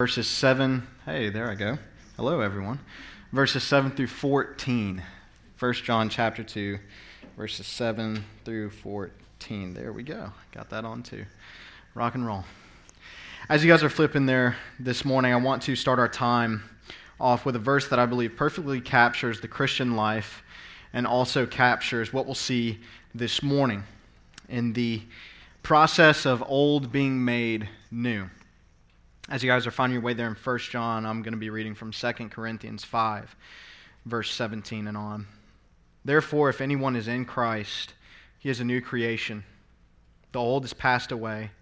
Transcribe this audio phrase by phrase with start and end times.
[0.00, 0.86] verses 7.
[1.04, 1.76] Hey, there I go.
[2.16, 2.78] Hello, everyone.
[3.32, 5.02] Verses 7 through 14.
[5.58, 6.78] 1 John chapter 2,
[7.36, 9.74] verses 7 through 14.
[9.74, 10.32] There we go.
[10.52, 11.26] Got that on too.
[11.92, 12.44] Rock and roll.
[13.50, 16.62] As you guys are flipping there this morning, I want to start our time
[17.20, 20.42] off with a verse that I believe perfectly captures the Christian life
[20.94, 22.78] and also captures what we'll see
[23.14, 23.84] this morning
[24.48, 25.02] in the
[25.62, 28.30] process of old being made new.
[29.30, 31.50] As you guys are finding your way there in 1 John, I'm going to be
[31.50, 33.36] reading from 2 Corinthians 5,
[34.04, 35.28] verse 17 and on.
[36.04, 37.94] Therefore, if anyone is in Christ,
[38.40, 39.44] he is a new creation.
[40.32, 41.52] The old has passed away.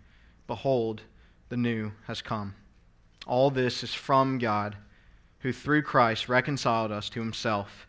[0.47, 1.03] Behold,
[1.51, 2.55] the new has come.
[3.27, 4.75] All this is from God,
[5.41, 7.87] who through Christ reconciled us to himself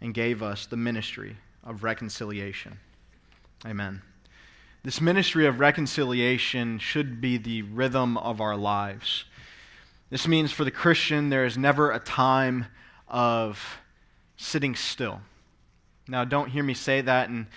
[0.00, 2.80] and gave us the ministry of reconciliation.
[3.64, 4.02] Amen.
[4.82, 9.26] This ministry of reconciliation should be the rhythm of our lives.
[10.08, 12.64] This means for the Christian, there is never a time
[13.06, 13.78] of
[14.38, 15.20] sitting still.
[16.08, 17.48] Now, don't hear me say that and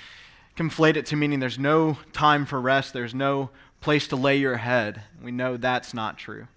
[0.57, 4.57] conflate it to meaning there's no time for rest, there's no place to lay your
[4.57, 5.03] head.
[5.23, 6.47] We know that's not true.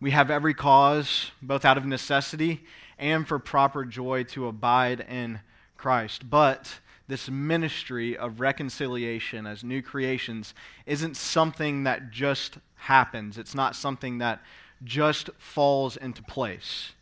[0.00, 2.62] We have every cause, both out of necessity
[3.00, 5.40] and for proper joy, to abide in
[5.76, 6.30] Christ.
[6.30, 10.54] But this ministry of reconciliation as new creations
[10.86, 13.38] isn't something that just happens.
[13.38, 14.40] It's not something that
[14.84, 16.92] just falls into place.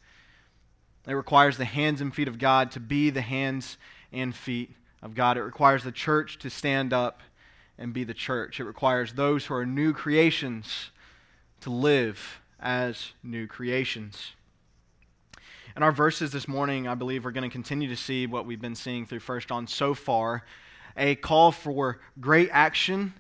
[1.07, 3.79] It requires the hands and feet of God to be the hands
[4.13, 5.37] and feet of God.
[5.37, 7.23] It requires the church to stand up
[7.79, 8.61] and be the church.
[8.61, 10.91] It requires those who are new creations
[11.63, 14.33] to live as new creations.
[15.77, 18.61] In our verses this morning, I believe we're going to continue to see what we've
[18.61, 20.45] been seeing through 1 John so far
[20.97, 23.15] a call for great action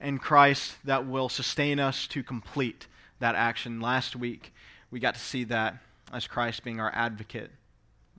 [0.00, 2.86] in Christ that will sustain us to complete
[3.18, 3.80] that action.
[3.80, 4.54] Last week,
[4.92, 5.78] we got to see that
[6.12, 7.50] as Christ being our advocate,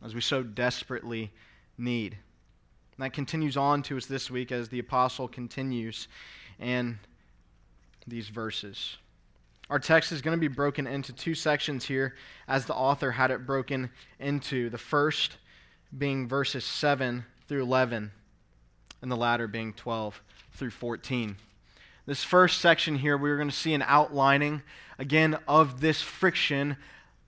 [0.03, 1.31] as we so desperately
[1.77, 2.17] need.
[2.97, 6.09] And that continues on to us this week as the apostle continues
[6.59, 6.99] in
[8.05, 8.97] these verses.
[9.69, 12.15] Our text is going to be broken into two sections here,
[12.47, 13.89] as the author had it broken
[14.19, 14.69] into.
[14.69, 15.37] The first
[15.95, 18.11] being verses 7 through 11,
[19.01, 20.21] and the latter being 12
[20.53, 21.35] through 14.
[22.05, 24.61] This first section here, we're going to see an outlining,
[24.97, 26.77] again, of this friction,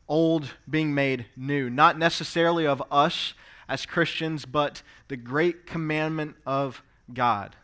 [0.07, 1.69] old being made new.
[1.69, 3.33] Not necessarily of us
[3.67, 6.81] as Christians, but the great commandment of
[7.13, 7.57] God.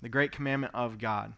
[0.00, 1.34] The great commandment of God.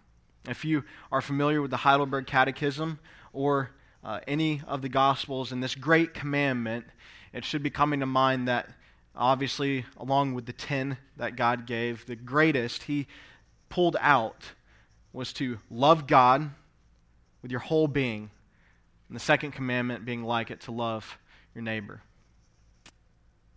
[0.48, 2.98] If you are familiar with the Heidelberg Catechism
[3.32, 3.70] or
[4.02, 6.84] uh, any of the Gospels and this great commandment,
[7.32, 8.68] it should be coming to mind that
[9.16, 13.06] obviously, along with the ten that God gave, the greatest He
[13.68, 14.52] pulled out
[15.12, 16.50] was to love God
[17.40, 18.30] with your whole being.
[19.08, 21.18] And the second commandment being like it, to love
[21.54, 22.02] your neighbor.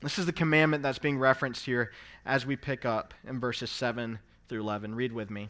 [0.01, 1.91] This is the commandment that's being referenced here
[2.25, 4.93] as we pick up in verses 7 through 11.
[4.93, 5.49] Read with me.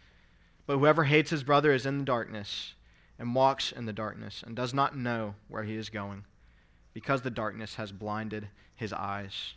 [0.65, 2.73] But whoever hates his brother is in the darkness
[3.19, 6.25] and walks in the darkness and does not know where he is going
[6.93, 9.53] because the darkness has blinded his eyes.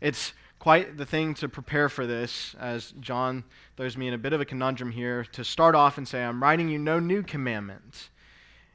[0.00, 3.44] It's quite the thing to prepare for this, as John
[3.76, 6.42] throws me in a bit of a conundrum here, to start off and say, I'm
[6.42, 8.10] writing you no new commandment,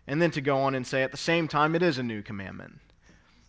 [0.08, 2.22] and then to go on and say, at the same time, it is a new
[2.22, 2.80] commandment.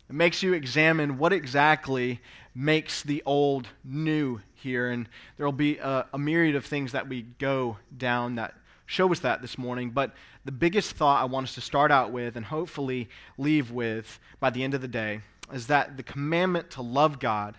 [0.09, 2.21] It makes you examine what exactly
[2.55, 4.91] makes the old new here.
[4.91, 8.55] And there will be a, a, myriad of things that we go down that
[8.87, 9.91] show us that this morning.
[9.91, 10.13] But
[10.45, 13.09] the biggest thought I want us to start out with and hopefully
[13.39, 15.21] leave with by the end of the day
[15.53, 17.55] is that the commandment to love God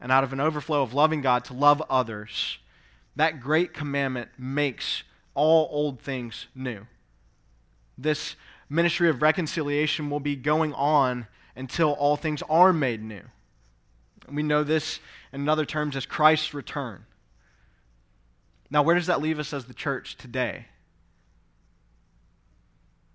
[0.00, 2.58] and out of an overflow of loving God to love others,
[3.14, 5.04] that great commandment makes
[5.34, 6.86] all old things new.
[7.96, 8.34] This
[8.68, 13.22] ministry of reconciliation will be going on until all things are made new.
[14.28, 15.00] We know this
[15.32, 17.04] in other terms as Christ's return.
[18.70, 20.66] Now, where does that leave us as the church today?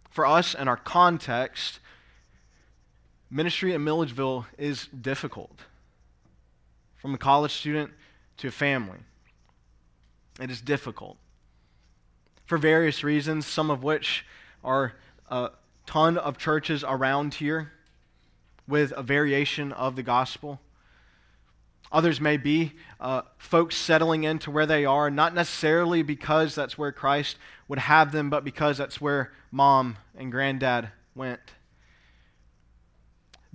[0.09, 1.79] For us and our context,
[3.29, 5.59] ministry in Milledgeville is difficult.
[6.95, 7.91] From a college student
[8.37, 8.99] to a family,
[10.41, 11.17] it is difficult.
[12.45, 14.25] for various reasons, some of which
[14.63, 14.93] are
[15.29, 15.49] a
[15.85, 17.71] ton of churches around here
[18.67, 20.59] with a variation of the gospel.
[21.95, 26.91] Others may be uh, folks settling into where they are, not necessarily because that's where
[26.91, 27.37] Christ
[27.69, 31.39] would have them, but because that's where mom and granddad went.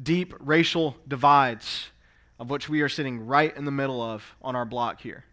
[0.03, 1.91] Deep racial divides,
[2.39, 5.27] of which we are sitting right in the middle of on our block here.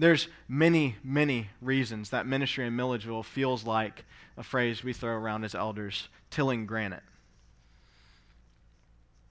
[0.00, 4.04] There's many, many reasons that ministry in Milledgeville feels like
[4.36, 7.04] a phrase we throw around as elders, tilling granite.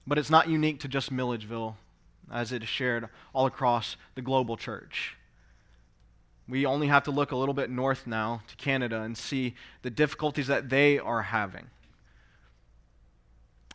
[0.06, 1.76] But it's not unique to just Milledgeville,
[2.30, 5.16] as it is shared all across the global church.
[6.48, 9.90] We only have to look a little bit north now to Canada and see the
[9.90, 11.66] difficulties that they are having.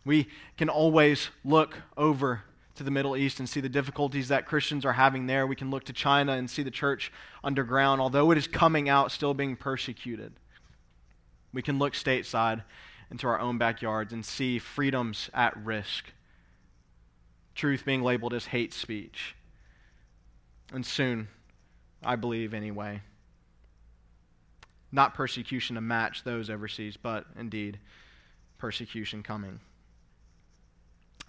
[0.05, 2.43] We can always look over
[2.75, 5.45] to the Middle East and see the difficulties that Christians are having there.
[5.45, 7.11] We can look to China and see the church
[7.43, 10.33] underground, although it is coming out, still being persecuted.
[11.53, 12.63] We can look stateside
[13.11, 16.05] into our own backyards and see freedoms at risk
[17.55, 19.35] truth being labeled as hate speech.
[20.73, 21.27] And soon,
[22.03, 23.01] I believe anyway,
[24.91, 27.79] not persecution to match those overseas, but indeed
[28.57, 29.59] persecution coming.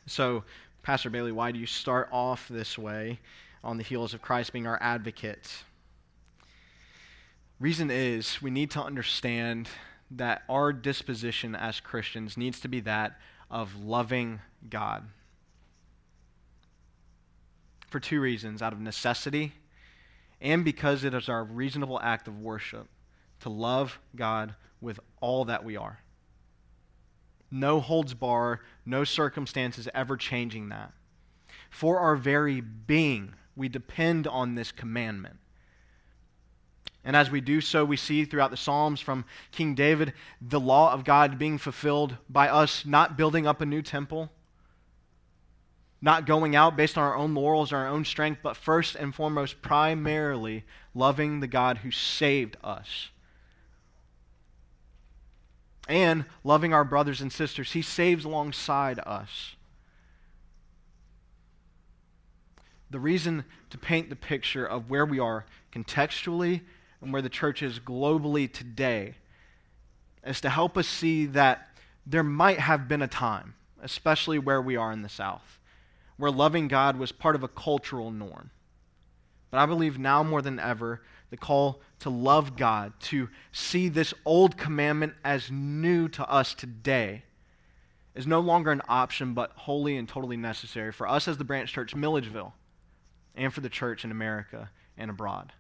[0.07, 0.45] So,
[0.83, 3.21] Pastor Bailey, why do you start off this way
[3.63, 5.65] on the heels of Christ being our advocate?
[7.61, 9.69] Reason is we need to understand
[10.11, 13.19] that our disposition as Christians needs to be that
[13.51, 15.05] of loving God
[17.93, 19.53] for two reasons out of necessity
[20.41, 22.89] and because it is our reasonable act of worship
[23.41, 26.01] to love God with all that we are.
[27.51, 30.93] No holds bar, no circumstances ever changing that.
[31.71, 35.37] For our very being, we depend on this commandment.
[37.05, 40.93] And as we do so, we see throughout the Psalms from King David the law
[40.93, 44.31] of God being fulfilled by us not building up a new temple
[46.03, 49.15] not going out based on our own laurels or our own strength, but first and
[49.15, 50.65] foremost, primarily
[50.95, 53.11] loving the God who saved us.
[55.89, 57.73] And loving our brothers and sisters.
[57.73, 59.55] He saves alongside us.
[62.91, 66.61] The reason to paint the picture of where we are contextually
[67.01, 69.15] and where the church is globally today
[70.27, 71.69] is to help us see that
[72.07, 75.59] there might have been a time, especially where we are in the South,
[76.23, 78.53] where loving God was part of a cultural norm.
[79.51, 84.15] But I believe now more than ever, the call to love God, to see this
[84.25, 87.25] old commandment as new to us today,
[88.15, 91.73] is no longer an option, but wholly and totally necessary for us as the branch
[91.73, 92.55] church, Milledgeville,
[93.35, 95.53] and for the church in America and abroad.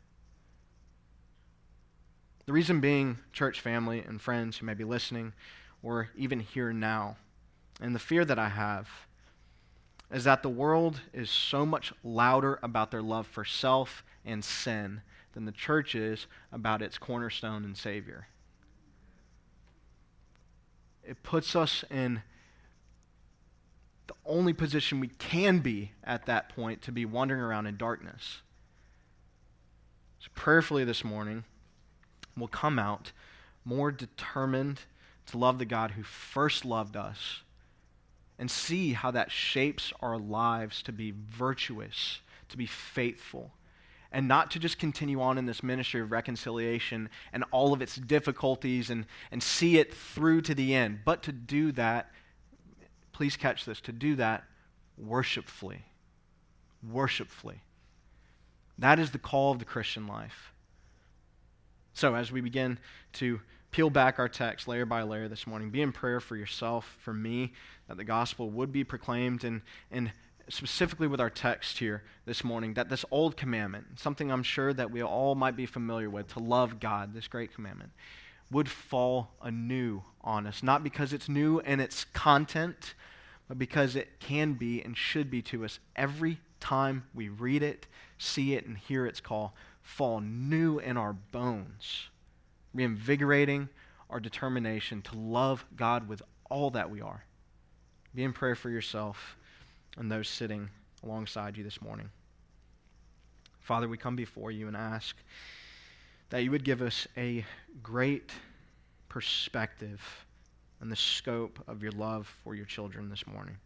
[2.46, 5.32] The reason being, church family and friends who may be listening
[5.82, 7.16] or even here now,
[7.80, 8.88] and the fear that I have
[10.12, 15.00] is that the world is so much louder about their love for self and sin
[15.32, 18.28] than the church is about its cornerstone and Savior.
[21.02, 22.22] It puts us in
[24.06, 28.42] the only position we can be at that point to be wandering around in darkness.
[30.20, 31.44] So, prayerfully this morning,
[32.36, 33.12] we'll come out
[33.64, 34.80] more determined
[35.26, 37.42] to love the God who first loved us
[38.38, 43.52] and see how that shapes our lives to be virtuous, to be faithful,
[44.10, 47.96] and not to just continue on in this ministry of reconciliation and all of its
[47.96, 52.10] difficulties and, and see it through to the end, but to do that,
[53.12, 54.44] please catch this, to do that
[54.98, 55.84] worshipfully.
[56.90, 57.62] Worshipfully.
[58.78, 60.52] That is the call of the Christian life.
[61.94, 62.78] So, as we begin
[63.14, 63.40] to
[63.72, 65.70] peel back our text layer by layer this morning.
[65.70, 67.52] Be in prayer for yourself, for me,
[67.88, 70.12] that the gospel would be proclaimed, and, and
[70.48, 74.90] specifically with our text here this morning, that this old commandment, something I'm sure that
[74.90, 77.92] we all might be familiar with, to love God, this great commandment,
[78.50, 80.62] would fall anew on us.
[80.62, 82.92] Not because it's new in its content,
[83.48, 87.86] but because it can be and should be to us every time we read it,
[88.18, 92.10] see it, and hear its call, fall new in our bones
[92.74, 93.68] reinvigorating
[94.10, 97.24] our determination to love God with all that we are.
[98.14, 99.36] Be in prayer for yourself
[99.96, 100.68] and those sitting
[101.02, 102.10] alongside you this morning.
[103.60, 105.16] Father, we come before you and ask
[106.30, 107.44] that you would give us a
[107.82, 108.32] great
[109.08, 110.00] perspective
[110.80, 113.56] and the scope of your love for your children this morning.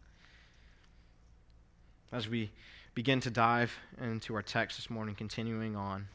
[2.11, 2.51] As we
[2.93, 6.07] begin to dive into our text this morning, continuing on,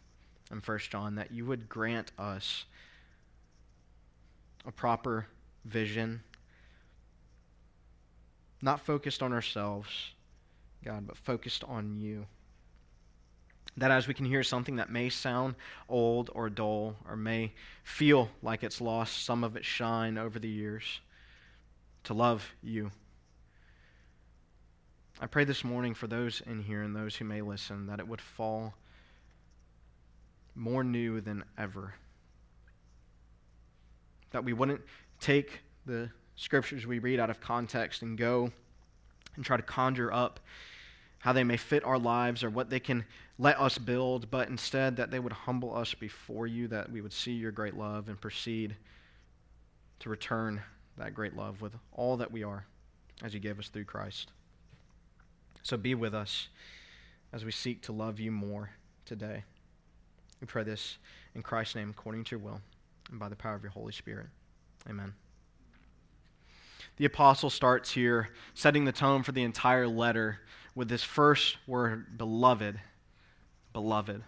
[0.52, 2.66] in 1 John, that you would grant us
[4.66, 5.26] a proper
[5.64, 6.22] vision,
[8.60, 9.88] not focused on ourselves,
[10.84, 12.26] God, but focused on you.
[13.76, 15.54] That as we can hear something that may sound
[15.88, 20.48] old or dull or may feel like it's lost some of its shine over the
[20.48, 21.00] years,
[22.04, 22.90] to love you.
[25.20, 28.08] I pray this morning for those in here and those who may listen that it
[28.08, 28.74] would fall
[30.54, 31.94] more new than ever.
[34.30, 34.80] That we wouldn't
[35.20, 38.50] take the scriptures we read out of context and go
[39.36, 40.40] and try to conjure up
[41.18, 43.04] how they may fit our lives or what they can
[43.38, 47.12] let us build, but instead that they would humble us before you, that we would
[47.12, 48.76] see your great love and proceed
[50.00, 50.60] to return
[50.98, 52.66] that great love with all that we are
[53.22, 54.32] as you gave us through Christ.
[55.62, 56.48] So be with us
[57.32, 58.70] as we seek to love you more
[59.04, 59.44] today.
[60.42, 60.98] We pray this
[61.36, 62.60] in Christ's name, according to your will,
[63.08, 64.26] and by the power of your Holy Spirit.
[64.90, 65.14] Amen.
[66.96, 70.40] The apostle starts here, setting the tone for the entire letter
[70.74, 72.80] with this first word, beloved.
[73.72, 74.24] Beloved.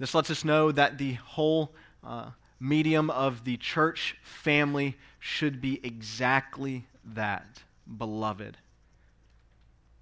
[0.00, 1.72] This lets us know that the whole
[2.02, 7.62] uh, medium of the church family should be exactly that
[7.96, 8.56] beloved.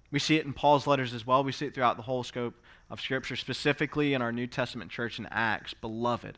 [0.09, 1.43] We see it in Paul's letters as well.
[1.43, 2.55] We see it throughout the whole scope
[2.89, 5.73] of Scripture, specifically in our New Testament church in Acts.
[5.73, 6.37] Beloved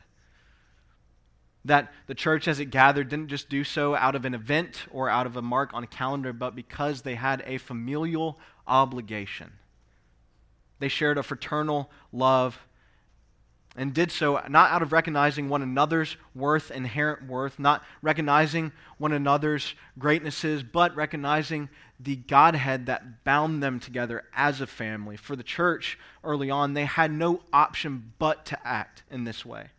[1.66, 5.10] that the church, as it gathered, didn't just do so out of an event or
[5.10, 9.52] out of a mark on a calendar, but because they had a familial obligation.
[10.78, 12.60] They shared a fraternal love
[13.76, 19.12] and did so not out of recognizing one another's worth, inherent worth, not recognizing one
[19.12, 25.18] another's greatnesses, but recognizing the Godhead that bound them together as a family.
[25.18, 29.70] For the church early on, they had no option but to act in this way.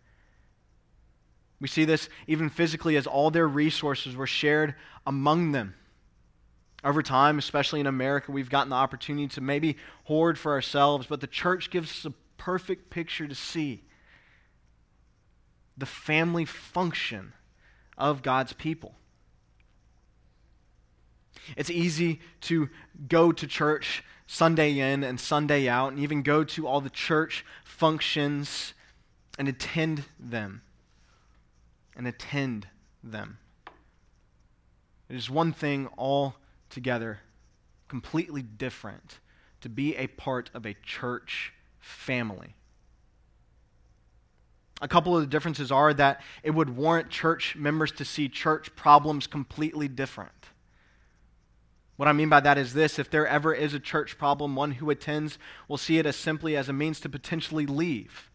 [1.61, 4.75] We see this even physically as all their resources were shared
[5.07, 5.75] among them.
[6.85, 11.23] Over time, especially in America, we've gotten the opportunity to maybe hoard for ourselves, but
[11.23, 13.83] the church gives us a perfect picture to see
[15.77, 17.33] the family function
[17.99, 18.95] of God's people.
[21.57, 22.69] It's easy to
[23.09, 27.45] go to church Sunday in and Sunday out, and even go to all the church
[27.65, 28.75] functions
[29.39, 30.63] and attend them
[31.95, 32.67] and attend
[33.05, 33.39] them.
[35.09, 37.21] It is one thing altogether
[37.87, 39.21] completely different
[39.61, 42.56] to be a part of a church family.
[44.83, 48.75] A couple of the differences are that it would warrant church members to see church
[48.77, 50.33] problems completely different.
[51.97, 54.73] What I mean by that is this if there ever is a church problem, one
[54.73, 58.31] who attends will see it as simply as a means to potentially leave.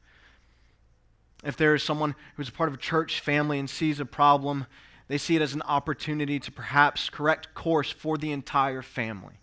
[1.43, 4.65] If there is someone who's a part of a church family and sees a problem,
[5.07, 9.35] they see it as an opportunity to perhaps correct course for the entire family.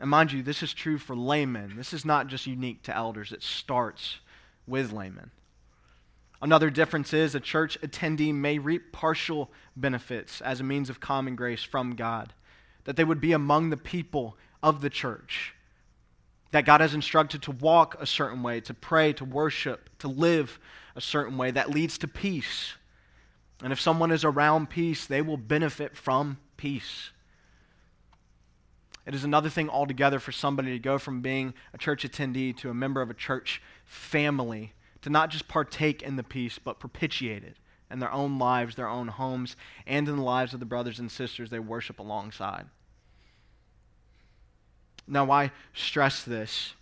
[0.00, 1.76] And mind you, this is true for laymen.
[1.76, 4.18] This is not just unique to elders, it starts
[4.66, 5.30] with laymen.
[6.40, 11.34] Another difference is a church attendee may reap partial benefits as a means of common
[11.34, 12.32] grace from God,
[12.84, 15.54] that they would be among the people of the church
[16.50, 20.58] that God has instructed to walk a certain way, to pray, to worship, to live
[20.96, 22.74] a certain way that leads to peace.
[23.62, 27.10] And if someone is around peace, they will benefit from peace.
[29.04, 32.70] It is another thing altogether for somebody to go from being a church attendee to
[32.70, 37.44] a member of a church family, to not just partake in the peace, but propitiate
[37.44, 37.56] it
[37.90, 41.10] in their own lives, their own homes, and in the lives of the brothers and
[41.10, 42.66] sisters they worship alongside.
[45.06, 46.74] Now, why stress this?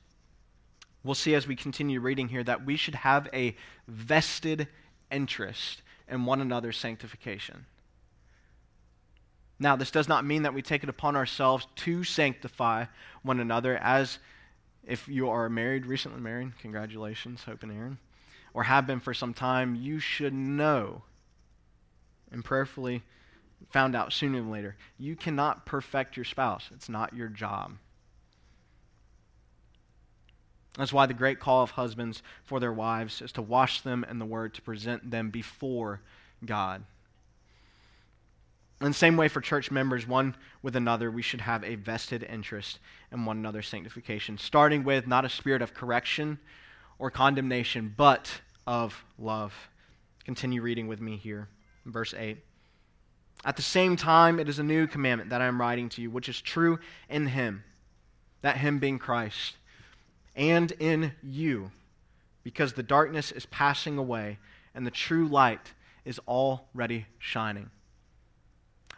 [1.05, 3.55] We'll see as we continue reading here that we should have a
[3.87, 4.67] vested
[5.13, 7.67] interest in one another's sanctification.
[9.59, 12.87] Now, this does not mean that we take it upon ourselves to sanctify
[13.23, 14.19] one another, as
[14.85, 17.99] if you are married, recently married, congratulations, Hope and Aaron,
[18.57, 21.03] or have been for some time, you should know
[22.33, 23.03] and prayerfully
[23.69, 24.75] found out sooner than later.
[24.99, 27.77] You cannot perfect your spouse, it's not your job.
[30.79, 34.19] That's why the great call of husbands for their wives is to wash them in
[34.19, 36.01] the word, to present them before
[36.43, 36.83] God.
[38.81, 42.23] In the same way, for church members, one with another, we should have a vested
[42.23, 42.79] interest
[43.13, 46.39] in one another's sanctification, starting with not a spirit of correction
[46.99, 49.55] or condemnation, but of love.
[50.25, 51.49] Continue reading with me here,
[51.85, 52.39] verse 8.
[53.45, 56.11] At the same time, it is a new commandment that I am writing to you,
[56.11, 57.63] which is true in Him,
[58.43, 59.57] that Him being Christ
[60.35, 61.71] and in you,
[62.43, 64.39] because the darkness is passing away
[64.75, 65.73] and the true light
[66.05, 67.71] is already shining.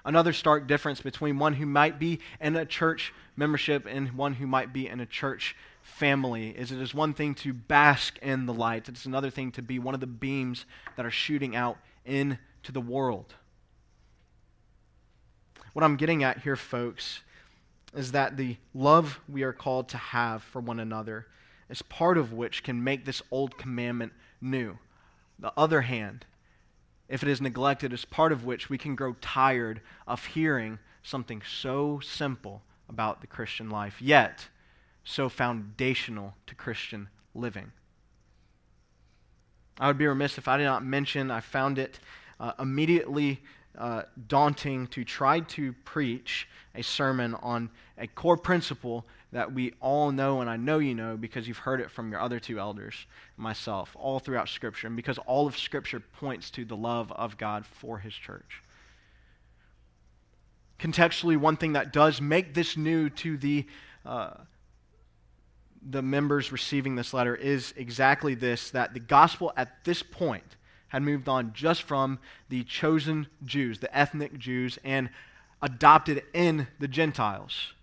[0.04, 4.46] Another stark difference between one who might be in a church membership and one who
[4.46, 5.54] might be in a church
[5.88, 9.62] family is it is one thing to bask in the light, it's another thing to
[9.62, 10.64] be one of the beams
[10.96, 12.38] that are shooting out into
[12.70, 13.34] the world.
[15.72, 17.20] What I'm getting at here, folks,
[17.94, 21.26] is that the love we are called to have for one another
[21.68, 24.78] is part of which can make this old commandment new.
[25.38, 26.26] The other hand,
[27.08, 31.42] if it is neglected, is part of which we can grow tired of hearing something
[31.42, 34.48] so simple about the Christian life, yet
[35.08, 37.72] so foundational to Christian living.
[39.80, 41.98] I would be remiss if I did not mention, I found it
[42.38, 43.40] uh, immediately
[43.78, 50.12] uh, daunting to try to preach a sermon on a core principle that we all
[50.12, 53.06] know, and I know you know because you've heard it from your other two elders,
[53.38, 57.64] myself, all throughout Scripture, and because all of Scripture points to the love of God
[57.64, 58.62] for His church.
[60.78, 63.66] Contextually, one thing that does make this new to the
[64.04, 64.34] uh,
[65.86, 70.56] the members receiving this letter is exactly this that the gospel at this point
[70.88, 72.18] had moved on just from
[72.48, 75.10] the chosen Jews, the ethnic Jews, and
[75.60, 77.74] adopted in the Gentiles,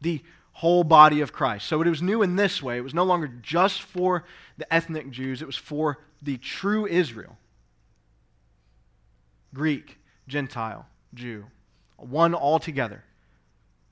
[0.00, 1.66] the whole body of Christ.
[1.66, 2.78] So it was new in this way.
[2.78, 4.24] It was no longer just for
[4.56, 7.36] the ethnic Jews, it was for the true Israel
[9.54, 11.46] Greek, Gentile, Jew,
[11.96, 13.04] one altogether.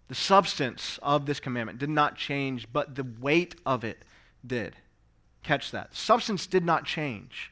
[0.09, 4.05] The substance of this commandment did not change, but the weight of it
[4.47, 4.77] did.
[5.43, 5.95] Catch that.
[5.95, 7.51] Substance did not change.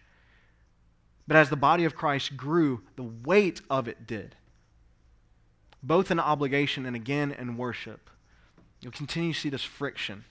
[1.26, 4.36] But as the body of Christ grew, the weight of it did.
[5.82, 8.10] Both in obligation and again in worship.
[8.80, 10.24] You'll continue to see this friction.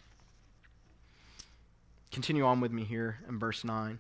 [2.12, 4.00] Continue on with me here in verse 9.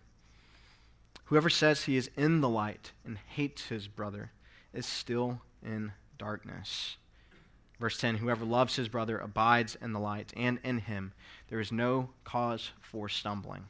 [1.25, 4.31] Whoever says he is in the light and hates his brother
[4.71, 6.97] is still in darkness.
[7.79, 11.13] Verse 10 Whoever loves his brother abides in the light, and in him
[11.49, 13.65] there is no cause for stumbling.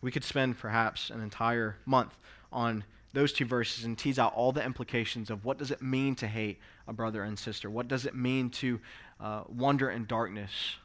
[0.00, 2.16] We could spend perhaps an entire month
[2.52, 6.14] on those two verses and tease out all the implications of what does it mean
[6.16, 7.70] to hate a brother and sister?
[7.70, 8.80] What does it mean to
[9.18, 10.76] uh, wander in darkness?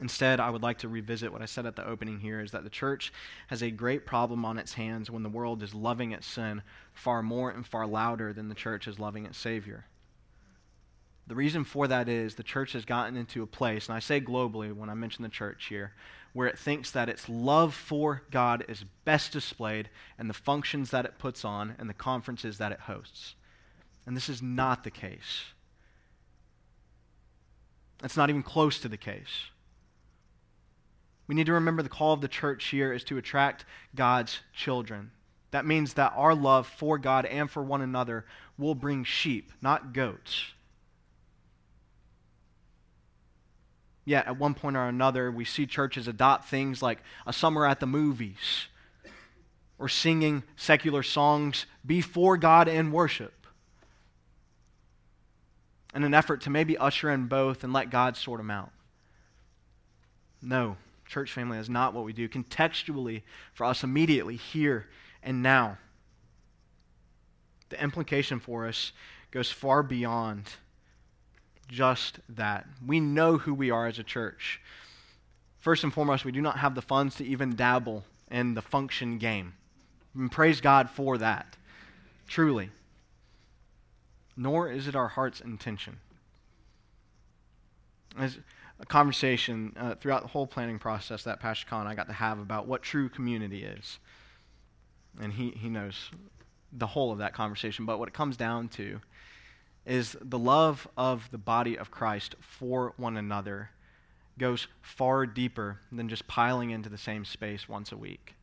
[0.00, 2.64] Instead, I would like to revisit what I said at the opening here is that
[2.64, 3.12] the church
[3.46, 7.22] has a great problem on its hands when the world is loving its sin far
[7.22, 9.86] more and far louder than the church is loving its Savior.
[11.26, 14.20] The reason for that is the church has gotten into a place, and I say
[14.20, 15.94] globally when I mention the church here,
[16.34, 21.06] where it thinks that its love for God is best displayed in the functions that
[21.06, 23.36] it puts on and the conferences that it hosts.
[24.06, 25.44] And this is not the case.
[28.02, 29.50] It's not even close to the case.
[31.26, 35.10] We need to remember the call of the church here is to attract God's children.
[35.52, 38.26] That means that our love for God and for one another
[38.58, 40.53] will bring sheep, not goats.
[44.04, 47.80] Yet, at one point or another, we see churches adopt things like a summer at
[47.80, 48.66] the movies
[49.78, 53.44] or singing secular songs before God in worship
[55.94, 58.72] in an effort to maybe usher in both and let God sort them out.
[60.42, 62.28] No, church family is not what we do.
[62.28, 64.88] Contextually, for us immediately, here
[65.22, 65.78] and now,
[67.68, 68.92] the implication for us
[69.30, 70.50] goes far beyond
[71.68, 72.66] just that.
[72.86, 74.60] We know who we are as a church.
[75.58, 79.18] First and foremost, we do not have the funds to even dabble in the function
[79.18, 79.54] game.
[80.14, 81.56] And praise God for that,
[82.28, 82.70] truly.
[84.36, 85.98] Nor is it our heart's intention.
[88.18, 88.38] As
[88.80, 92.38] a conversation uh, throughout the whole planning process that Pastor Con I got to have
[92.38, 93.98] about what true community is.
[95.20, 96.10] And he, he knows
[96.72, 97.86] the whole of that conversation.
[97.86, 99.00] But what it comes down to
[99.86, 103.70] is the love of the body of Christ for one another
[104.38, 108.34] goes far deeper than just piling into the same space once a week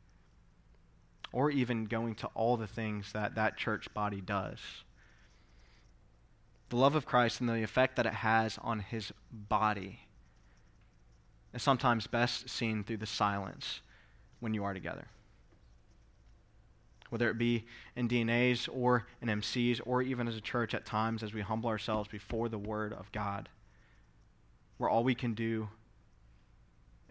[1.32, 4.60] or even going to all the things that that church body does.
[6.70, 10.02] The love of Christ and the effect that it has on his body
[11.54, 13.82] is sometimes best seen through the silence
[14.40, 15.08] when you are together
[17.12, 21.22] whether it be in DNAs or in MCs or even as a church at times
[21.22, 23.50] as we humble ourselves before the Word of God,
[24.78, 25.68] where all we can do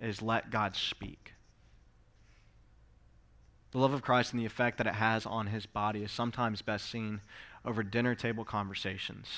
[0.01, 1.35] is let God speak.
[3.73, 6.63] The love of Christ and the effect that it has on his body is sometimes
[6.63, 7.21] best seen
[7.63, 9.29] over dinner table conversations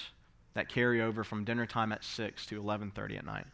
[0.55, 3.47] that carry over from dinner time at 6 to 11:30 at night.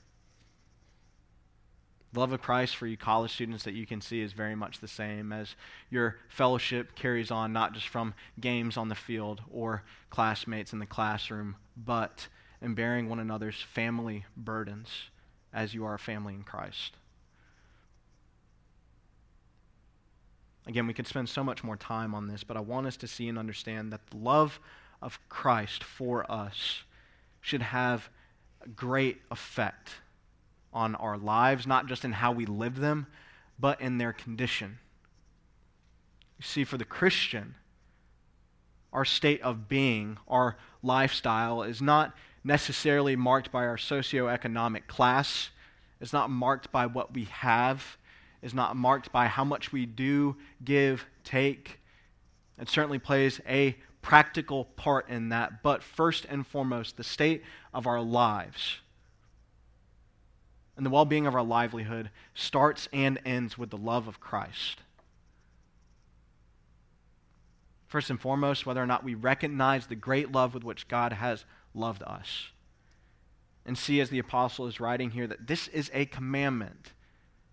[2.13, 4.81] The love of Christ for you college students that you can see is very much
[4.81, 5.55] the same as
[5.91, 10.87] your fellowship carries on, not just from games on the field or classmates in the
[10.87, 12.29] classroom, but
[12.63, 14.89] in bearing one another's family burdens
[15.53, 16.97] as you are a family in Christ.
[20.67, 23.07] Again, we could spend so much more time on this, but I want us to
[23.07, 24.61] see and understand that the love
[25.01, 26.83] of Christ for us
[27.41, 28.11] should have
[28.63, 29.93] a great effect
[30.73, 33.07] on our lives, not just in how we live them,
[33.59, 34.79] but in their condition.
[36.39, 37.57] You see, for the Christian,
[38.93, 45.51] our state of being, our lifestyle, is not necessarily marked by our socioeconomic class,
[46.01, 47.97] it's not marked by what we have,
[48.41, 51.81] it's not marked by how much we do, give, take.
[52.61, 57.43] It certainly plays a practical part in that, but first and foremost, the state
[57.75, 58.79] of our lives
[60.79, 64.81] and the well being of our livelihood starts and ends with the love of Christ.
[67.89, 71.45] First and foremost, whether or not we recognize the great love with which God has
[71.75, 72.51] loved us.
[73.67, 76.93] And see, as the apostle is writing here, that this is a commandment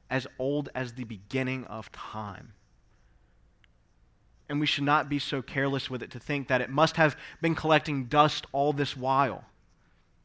[0.08, 2.54] as old as the beginning of time.
[4.48, 7.18] And we should not be so careless with it to think that it must have
[7.42, 9.46] been collecting dust all this while.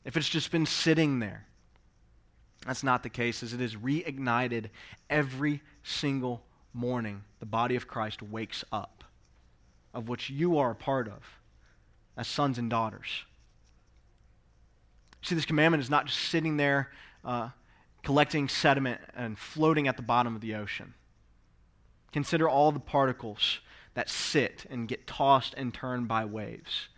[0.05, 1.47] If it's just been sitting there.
[2.67, 4.67] That's not the case, as it is reignited
[5.09, 6.43] every single
[6.75, 7.25] morning.
[7.41, 9.05] The body of Christ wakes up,
[9.95, 11.39] of which you are a part of
[12.17, 13.25] as sons and daughters.
[15.23, 16.91] See, this commandment is not just sitting there
[17.25, 17.51] uh,
[18.03, 20.95] collecting sediment and floating at the bottom of the ocean.
[22.13, 23.61] Consider all the particles
[23.95, 26.89] that sit and get tossed and turned by waves.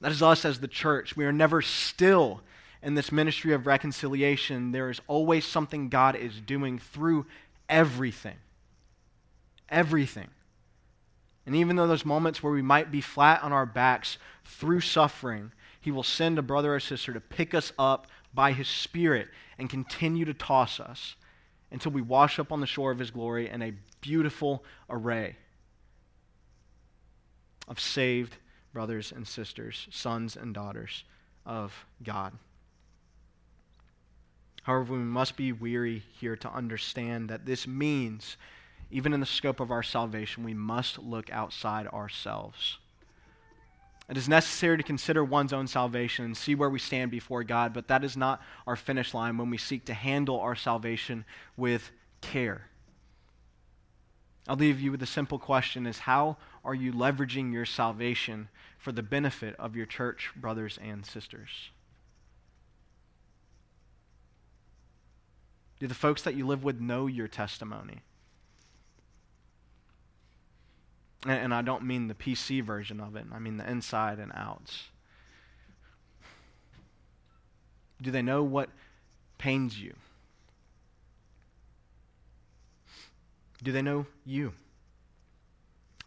[0.00, 1.16] That is us as the church.
[1.16, 2.42] We are never still
[2.84, 4.70] in this ministry of reconciliation.
[4.70, 7.26] There is always something God is doing through
[7.68, 8.36] everything.
[9.70, 10.28] Everything.
[11.46, 15.52] And even though those moments where we might be flat on our backs through suffering,
[15.80, 19.70] He will send a brother or sister to pick us up by His Spirit and
[19.70, 21.16] continue to toss us
[21.70, 25.36] until we wash up on the shore of His glory in a beautiful array
[27.66, 28.36] of saved
[28.74, 31.04] brothers and sisters, sons and daughters
[31.46, 32.34] of God.
[34.64, 38.36] However, we must be weary here to understand that this means,
[38.90, 42.78] even in the scope of our salvation, we must look outside ourselves.
[44.08, 47.74] It is necessary to consider one's own salvation and see where we stand before God,
[47.74, 51.90] but that is not our finish line when we seek to handle our salvation with
[52.22, 52.68] care.
[54.48, 58.48] I'll leave you with a simple question is how are you leveraging your salvation
[58.78, 61.70] for the benefit of your church brothers and sisters?
[65.84, 68.00] Do the folks that you live with know your testimony?
[71.26, 74.84] And, I don't mean the PC version of it, I mean the inside and outs.
[78.00, 78.70] Do they know what
[79.36, 79.92] pains you?
[83.62, 84.54] Do they know you?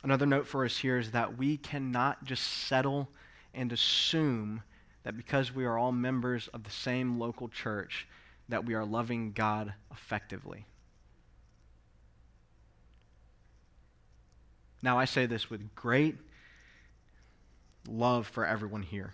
[0.02, 3.10] Another note for us here is that we cannot just settle
[3.54, 4.64] and assume
[5.04, 8.08] that because we are all members of the same local church,
[8.50, 10.66] that we are loving God effectively.
[14.82, 16.16] Now, I say this with great
[17.88, 19.14] love for everyone here.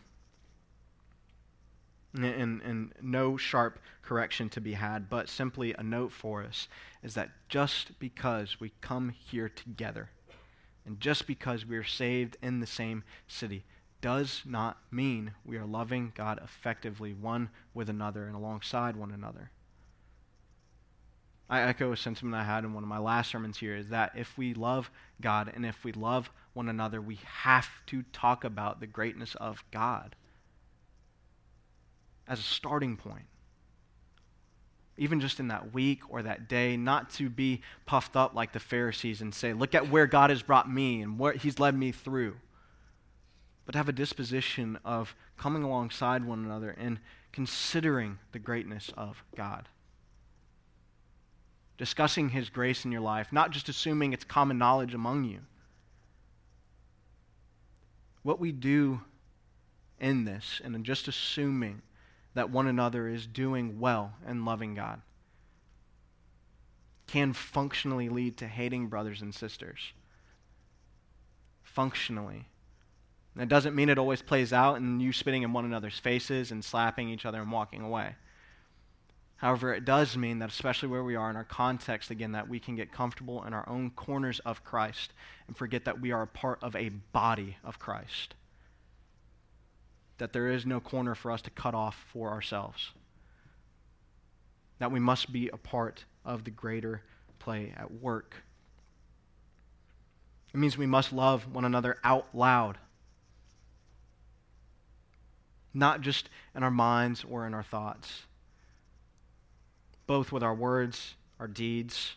[2.14, 6.68] And, and, and, no sharp correction to be had, but simply a note for us
[7.02, 10.10] is that just because we come here together,
[10.86, 13.64] and just because we are saved in the same city,
[14.04, 19.50] does not mean we are loving God effectively one with another and alongside one another.
[21.50, 24.12] I echo a sentiment I had in one of my last sermons here is that
[24.14, 28.82] if we love God and if we love one another, we have to talk about
[28.82, 30.18] the greatness of God
[32.28, 33.28] as a starting point.
[34.98, 38.60] Even just in that week or that day, not to be puffed up like the
[38.60, 41.94] Pharisees and say, Look at where God has brought me and what He's led me
[41.94, 42.36] through
[43.66, 47.00] but to have a disposition of coming alongside one another and
[47.32, 49.70] considering the greatness of God.
[51.78, 55.40] Discussing His grace in your life, not just assuming it's common knowledge among you.
[58.22, 59.02] What we do
[60.00, 61.82] in this, and just assuming
[62.34, 65.02] that one another is doing well and loving God,
[67.08, 69.94] can functionally lead to hating brothers and sisters.
[71.64, 72.48] Functionally
[73.36, 76.64] that doesn't mean it always plays out in you spitting in one another's faces and
[76.64, 78.16] slapping each other and walking away.
[79.38, 82.60] However, it does mean that, especially where we are in our context, again, that we
[82.60, 85.12] can get comfortable in our own corners of Christ
[85.48, 88.36] and forget that we are a part of a body of Christ.
[90.20, 92.92] That there is no corner for us to cut off for ourselves.
[94.80, 97.02] That we must be a part of the greater
[97.40, 98.36] play at work.
[100.54, 102.78] It means we must love one another out loud,
[105.74, 108.24] not just in our minds or in our thoughts
[110.08, 112.16] both with our words, our deeds.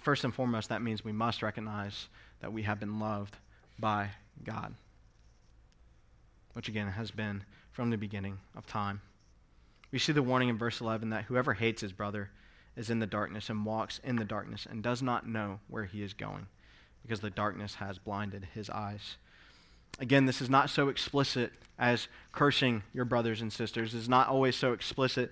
[0.00, 2.08] First and foremost, that means we must recognize
[2.40, 3.36] that we have been loved
[3.78, 4.10] by
[4.42, 4.74] God,
[6.54, 9.00] which again has been from the beginning of time.
[9.90, 12.30] We see the warning in verse 11 that whoever hates his brother
[12.74, 16.02] is in the darkness and walks in the darkness and does not know where he
[16.02, 16.46] is going
[17.02, 19.16] because the darkness has blinded his eyes.
[19.98, 23.94] Again, this is not so explicit as cursing your brothers and sisters.
[23.94, 25.30] It's not always so explicit,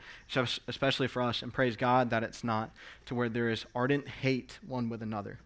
[0.68, 2.70] especially for us, and praise God that it's not,
[3.06, 5.38] to where there is ardent hate one with another.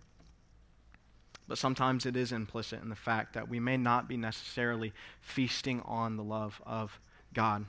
[1.46, 5.82] But sometimes it is implicit in the fact that we may not be necessarily feasting
[5.82, 6.98] on the love of
[7.34, 7.66] God.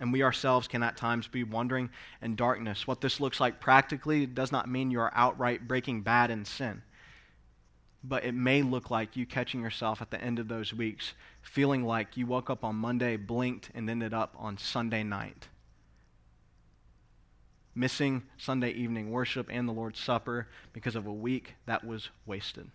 [0.00, 1.88] And we ourselves can at times be wandering
[2.22, 2.86] in darkness.
[2.86, 6.82] What this looks like practically does not mean you are outright breaking bad in sin
[8.04, 11.84] but it may look like you catching yourself at the end of those weeks feeling
[11.84, 15.48] like you woke up on Monday, blinked, and ended up on Sunday night.
[17.74, 22.70] Missing Sunday evening worship and the Lord's Supper because of a week that was wasted.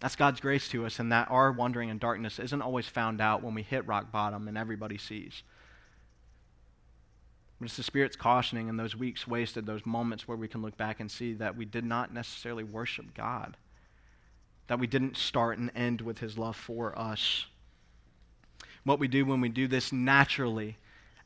[0.00, 3.42] That's God's grace to us, and that our wandering in darkness isn't always found out
[3.42, 5.42] when we hit rock bottom and everybody sees.
[7.60, 10.78] But it's the Spirit's cautioning in those weeks wasted, those moments where we can look
[10.78, 13.58] back and see that we did not necessarily worship God,
[14.66, 17.44] that we didn't start and end with His love for us.
[18.84, 20.78] What we do when we do this naturally,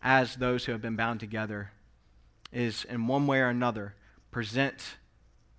[0.02, 1.70] as those who have been bound together,
[2.52, 3.94] is in one way or another
[4.32, 4.96] present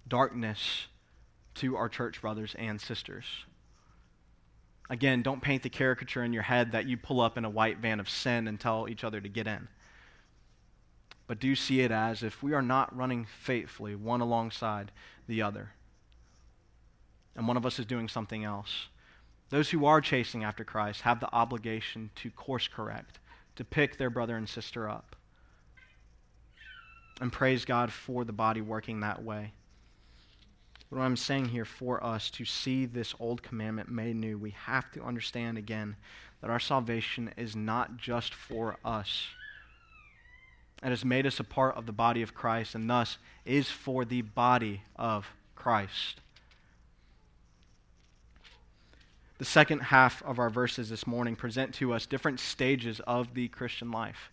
[0.06, 0.88] darkness
[1.56, 3.24] to our church brothers and sisters.
[4.90, 7.78] Again, don't paint the caricature in your head that you pull up in a white
[7.78, 9.70] van of sin and tell each other to get in
[11.28, 14.92] but do see it as if we are not running faithfully one alongside
[15.28, 15.72] the other,
[17.36, 18.88] and one of us is doing something else.
[19.50, 23.20] Those who are chasing after Christ have the obligation to course correct,
[23.56, 25.16] to pick their brother and sister up.
[27.22, 29.54] And praise God for the body working that way.
[30.90, 34.92] What I'm saying here for us to see this old commandment made new, we have
[34.92, 35.96] to understand again
[36.42, 39.28] that our salvation is not just for us
[40.84, 44.06] and has made us a part of the body of Christ, and thus is for
[44.06, 46.22] the body of Christ.
[49.38, 53.50] The second half of our verses this morning present to us different stages of the
[53.50, 54.30] Christian life.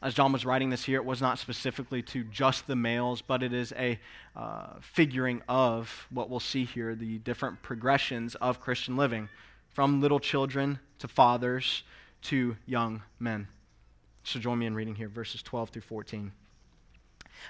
[0.00, 3.42] As John was writing this here, it was not specifically to just the males, but
[3.42, 3.98] it is a
[4.34, 9.28] uh, figuring of what we'll see here the different progressions of Christian living,
[9.70, 11.82] from little children to fathers
[12.22, 13.48] to young men.
[14.24, 16.32] So join me in reading here, verses 12 through 14.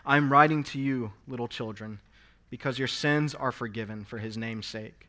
[0.06, 2.00] I am writing to you, little children,
[2.48, 5.08] because your sins are forgiven for his name's sake.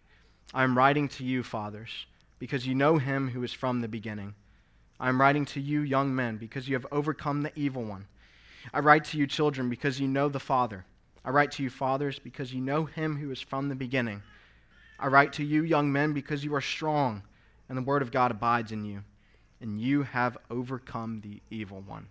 [0.54, 2.06] I am writing to you, fathers,
[2.38, 4.36] because you know him who is from the beginning.
[5.00, 8.08] I am writing to you, young men, because you have overcome the evil one.
[8.74, 10.86] I write to you, children, because you know the Father.
[11.24, 14.22] I write to you, fathers, because you know him who is from the beginning.
[15.00, 17.24] I write to you, young men, because you are strong,
[17.70, 19.04] and the word of God abides in you
[19.64, 22.08] and you have overcome the evil one.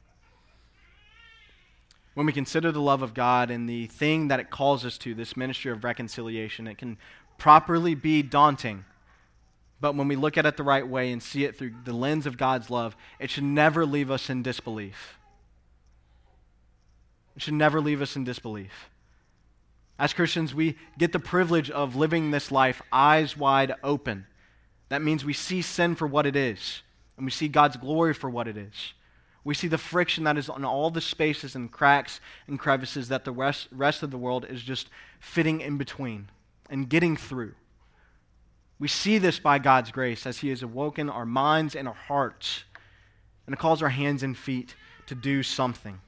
[2.14, 5.14] When we consider the love of God and the thing that it calls us to,
[5.14, 6.96] this ministry of reconciliation, it can
[7.36, 8.86] properly be daunting.
[9.80, 12.26] But when we look at it the right way and see it through the lens
[12.26, 15.18] of God's love, it should never leave us in disbelief.
[17.36, 18.88] It should never leave us in disbelief.
[19.98, 24.26] As Christians, we get the privilege of living this life eyes wide open.
[24.88, 26.82] That means we see sin for what it is
[27.16, 28.94] and we see God's glory for what it is.
[29.44, 33.24] We see the friction that is on all the spaces and cracks and crevices that
[33.24, 36.30] the rest, rest of the world is just fitting in between
[36.70, 37.54] and getting through.
[38.78, 42.64] We see this by God's grace as He has awoken our minds and our hearts
[43.46, 44.74] and it calls our hands and feet
[45.06, 46.00] to do something.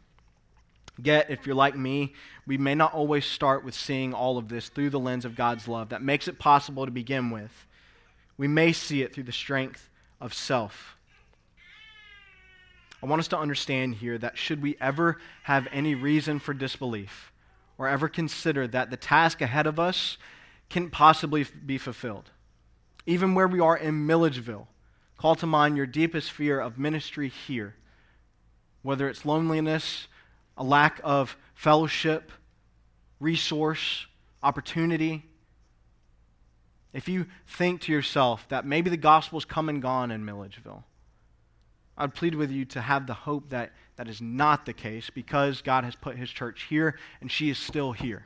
[1.02, 2.14] Yet, if you're like me,
[2.46, 5.66] we may not always start with seeing all of this through the lens of God's
[5.66, 7.66] love that makes it possible to begin with.
[8.36, 9.90] We may see it through the strength
[10.24, 10.96] of self.
[13.00, 17.32] I want us to understand here that should we ever have any reason for disbelief
[17.78, 20.16] or ever consider that the task ahead of us
[20.70, 22.30] can possibly be fulfilled,
[23.06, 24.68] even where we are in Milledgeville,
[25.16, 27.76] Call to mind your deepest fear of ministry here,
[28.82, 30.06] whether it's loneliness,
[30.56, 32.30] a lack of fellowship,
[33.20, 34.06] resource,
[34.42, 35.24] opportunity.
[36.94, 40.84] If you think to yourself that maybe the gospel's come and gone in Milledgeville,
[41.98, 45.60] I'd plead with you to have the hope that that is not the case because
[45.60, 48.24] God has put his church here and she is still here.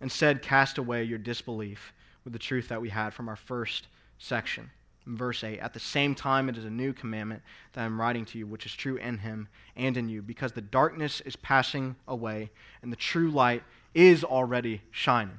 [0.00, 1.92] Instead, cast away your disbelief
[2.24, 3.86] with the truth that we had from our first
[4.18, 4.70] section.
[5.06, 8.24] In verse 8, at the same time, it is a new commandment that I'm writing
[8.26, 11.94] to you, which is true in him and in you, because the darkness is passing
[12.08, 12.50] away
[12.82, 13.62] and the true light
[13.94, 15.38] is already shining.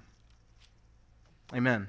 [1.54, 1.88] Amen.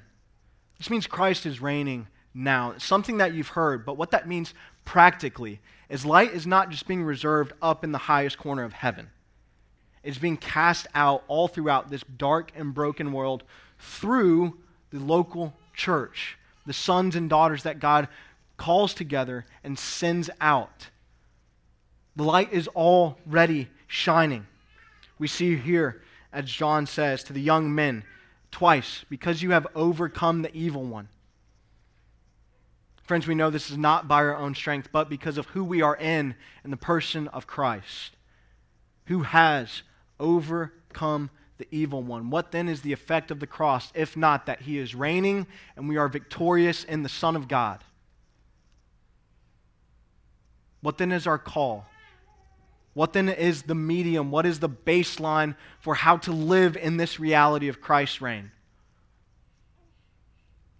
[0.77, 2.71] This means Christ is reigning now.
[2.71, 4.53] It's something that you've heard, but what that means
[4.85, 9.09] practically is light is not just being reserved up in the highest corner of heaven.
[10.03, 13.43] It's being cast out all throughout this dark and broken world
[13.79, 14.57] through
[14.91, 18.07] the local church, the sons and daughters that God
[18.57, 20.89] calls together and sends out.
[22.15, 24.45] The light is already shining.
[25.17, 28.03] We see here, as John says to the young men
[28.51, 31.09] twice, because you have overcome the evil one.
[33.03, 35.81] Friends, we know this is not by our own strength, but because of who we
[35.81, 38.15] are in and the person of Christ,
[39.05, 39.81] who has
[40.19, 42.29] overcome the evil one.
[42.29, 45.89] What then is the effect of the cross, if not that he is reigning and
[45.89, 47.83] we are victorious in the Son of God?
[50.81, 51.85] What then is our call?
[52.99, 54.29] What then is the medium?
[54.29, 58.51] What is the baseline for how to live in this reality of Christ's reign?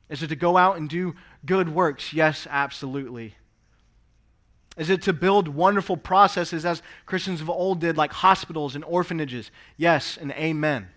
[0.10, 2.12] Is it to go out and do good works?
[2.12, 3.36] Yes, absolutely.
[4.76, 9.50] Is it to build wonderful processes as Christians of old did, like hospitals and orphanages?
[9.78, 10.90] Yes, and amen.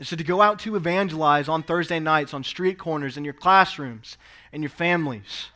[0.00, 3.34] Is it to go out to evangelize on Thursday nights, on street corners, in your
[3.34, 4.18] classrooms,
[4.52, 5.50] and your families?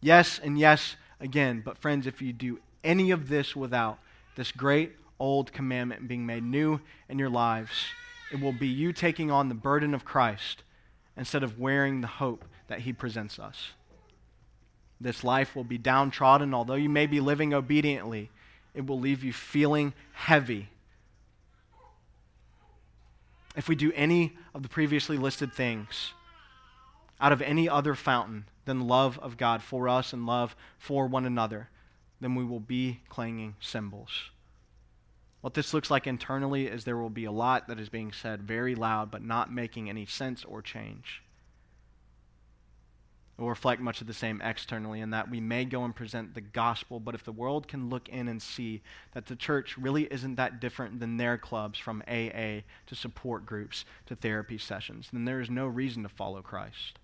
[0.00, 1.62] Yes, and yes again.
[1.64, 3.98] But, friends, if you do any of this without
[4.36, 7.86] this great old commandment being made new in your lives,
[8.32, 10.62] it will be you taking on the burden of Christ
[11.16, 13.70] instead of wearing the hope that he presents us.
[15.00, 16.54] This life will be downtrodden.
[16.54, 18.30] Although you may be living obediently,
[18.74, 20.68] it will leave you feeling heavy.
[23.56, 26.12] If we do any of the previously listed things
[27.20, 31.24] out of any other fountain than love of God for us and love for one
[31.24, 31.68] another,
[32.20, 34.30] then we will be clanging cymbals.
[35.40, 38.42] What this looks like internally is there will be a lot that is being said
[38.42, 41.22] very loud but not making any sense or change.
[43.38, 46.34] It will reflect much of the same externally in that we may go and present
[46.34, 50.12] the gospel, but if the world can look in and see that the church really
[50.12, 55.24] isn't that different than their clubs from AA to support groups to therapy sessions, then
[55.24, 56.98] there is no reason to follow Christ.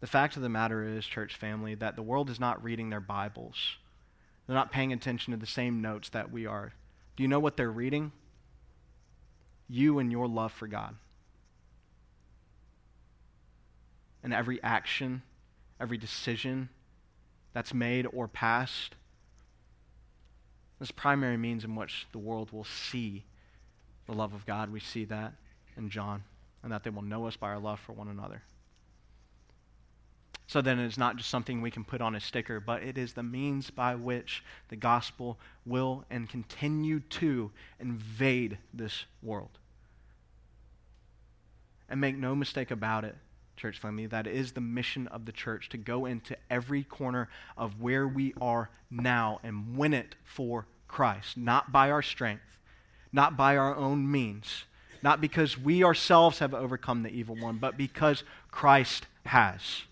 [0.00, 3.00] The fact of the matter is, church family, that the world is not reading their
[3.00, 3.76] Bibles.
[4.46, 6.72] They're not paying attention to the same notes that we are.
[7.16, 8.12] Do you know what they're reading?
[9.68, 10.96] You and your love for God.
[14.22, 15.22] and every action,
[15.80, 16.68] every decision
[17.52, 18.94] that's made or passed.
[20.78, 23.24] This primary means in which the world will see
[24.06, 24.70] the love of God.
[24.70, 25.34] We see that
[25.76, 26.24] in John,
[26.62, 28.42] and that they will know us by our love for one another.
[30.50, 33.12] So then it's not just something we can put on a sticker, but it is
[33.12, 39.60] the means by which the gospel will and continue to invade this world.
[41.88, 43.14] And make no mistake about it,
[43.56, 44.06] church family.
[44.06, 48.34] That is the mission of the church to go into every corner of where we
[48.40, 52.58] are now and win it for Christ, not by our strength,
[53.12, 54.64] not by our own means,
[55.00, 59.82] not because we ourselves have overcome the evil one, but because Christ has.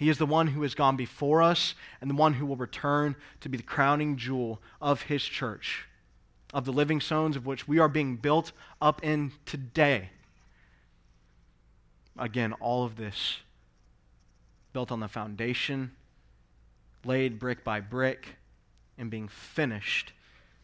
[0.00, 3.16] He is the one who has gone before us and the one who will return
[3.40, 5.86] to be the crowning jewel of his church,
[6.54, 10.08] of the living stones of which we are being built up in today.
[12.18, 13.40] Again, all of this
[14.72, 15.90] built on the foundation,
[17.04, 18.36] laid brick by brick,
[18.96, 20.14] and being finished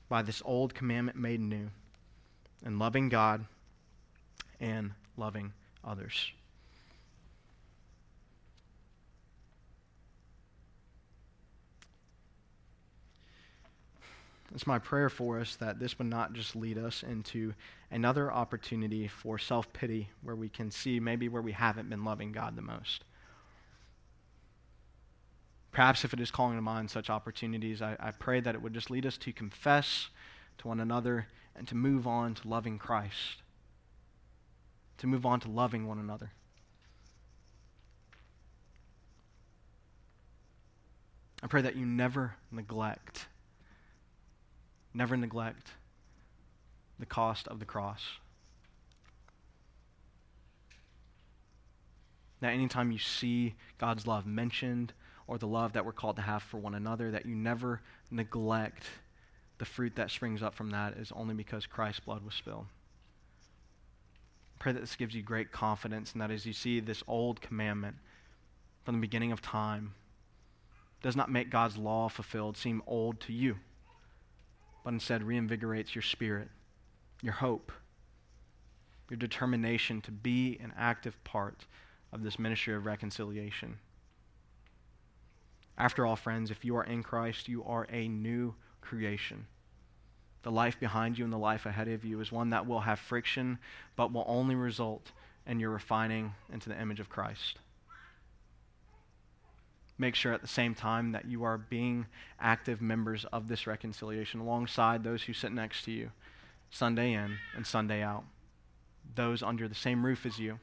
[0.08, 1.68] by this old commandment made new,
[2.64, 3.44] and loving God
[4.60, 5.52] and loving
[5.84, 6.32] others.
[14.54, 17.52] It's my prayer for us that this would not just lead us into
[17.90, 22.32] another opportunity for self pity where we can see maybe where we haven't been loving
[22.32, 23.04] God the most.
[25.72, 28.72] Perhaps if it is calling to mind such opportunities, I, I pray that it would
[28.72, 30.08] just lead us to confess
[30.58, 33.42] to one another and to move on to loving Christ.
[34.98, 36.30] to move on to loving one another.
[41.42, 43.26] I pray that you never neglect,
[44.96, 45.72] never neglect
[46.98, 48.02] the cost of the cross.
[52.40, 54.92] That anytime you see God's love mentioned
[55.26, 57.80] or the love that we're called to have for one another, that you never
[58.10, 58.84] neglect
[59.58, 62.66] the fruit that springs up from that is only because Christ's blood was spilled.
[64.58, 67.96] Pray that this gives you great confidence and that as you see this old commandment
[68.84, 69.94] from the beginning of time
[71.02, 73.56] does not make God's law fulfilled seem old to you,
[74.86, 76.48] but instead reinvigorates your spirit,
[77.20, 77.72] your hope,
[79.10, 81.66] your determination to be an active part
[82.12, 83.78] of this ministry of reconciliation.
[85.76, 89.48] After all, friends, if you are in Christ, you are a new creation.
[90.44, 93.00] The life behind you and the life ahead of you is one that will have
[93.00, 93.58] friction,
[93.96, 95.10] but will only result
[95.48, 97.58] in your refining into the image of Christ.
[99.98, 102.06] Make sure at the same time that you are being
[102.38, 106.10] active members of this reconciliation alongside those who sit next to you,
[106.70, 108.24] Sunday in and Sunday out,
[109.14, 110.58] those under the same roof as you.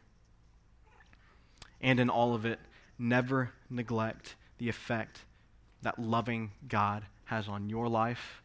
[1.81, 2.59] And in all of it,
[2.99, 5.21] never neglect the effect
[5.81, 8.41] that loving God has on your life,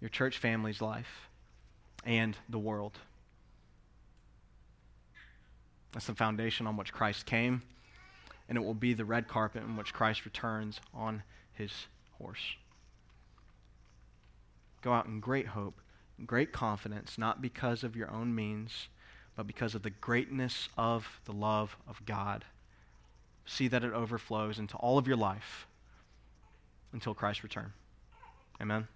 [0.00, 1.28] your church family's life,
[2.04, 2.98] and the world.
[5.92, 7.62] That's the foundation on which Christ came,
[8.48, 11.22] and it will be the red carpet in which Christ returns on
[11.52, 11.72] his
[12.18, 12.56] horse.
[14.82, 15.80] Go out in great hope,
[16.26, 18.88] great confidence, not because of your own means,
[19.36, 22.44] but because of the greatness of the love of God.
[23.46, 25.66] See that it overflows into all of your life
[26.92, 27.72] until Christ's return.
[28.60, 28.86] Amen.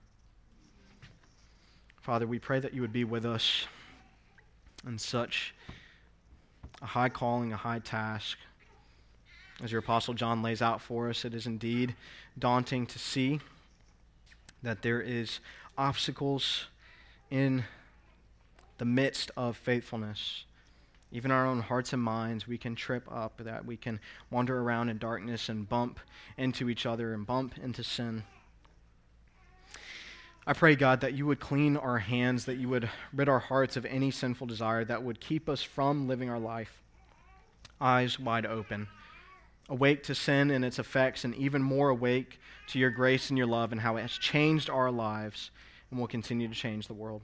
[2.01, 3.67] Father, we pray that you would be with us
[4.87, 5.55] in such
[6.81, 8.39] a high calling, a high task.
[9.63, 11.97] As your Apostle John lays out for us, it is indeed
[12.39, 13.41] daunting to see
[14.63, 15.41] that there is
[15.77, 16.67] obstacles
[17.31, 17.65] in
[18.79, 20.45] the midst of faithfulness.
[21.11, 23.99] Even our own hearts and minds, we can trip up, that we can
[24.31, 25.99] wander around in darkness and bump
[26.37, 28.23] into each other and bump into sin.
[30.47, 33.77] I pray, God, that you would clean our hands, that you would rid our hearts
[33.77, 36.81] of any sinful desire that would keep us from living our life,
[37.81, 38.87] eyes wide open,
[39.69, 43.47] awake to sin and its effects, and even more awake to your grace and your
[43.47, 45.51] love and how it has changed our lives
[45.91, 47.23] and will continue to change the world.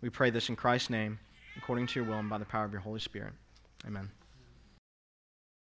[0.00, 1.18] We pray this in Christ's name
[1.56, 3.32] according to your will and by the power of your Holy Spirit.
[3.86, 4.10] Amen.